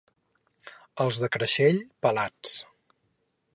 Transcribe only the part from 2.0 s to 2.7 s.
pelats.